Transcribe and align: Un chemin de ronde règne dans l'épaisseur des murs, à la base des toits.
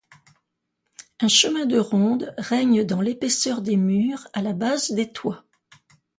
Un 1.19 1.27
chemin 1.27 1.67
de 1.67 1.77
ronde 1.77 2.33
règne 2.39 2.83
dans 2.85 3.01
l'épaisseur 3.01 3.61
des 3.61 3.77
murs, 3.77 4.27
à 4.33 4.41
la 4.41 4.53
base 4.53 4.89
des 4.89 5.11
toits. 5.11 5.45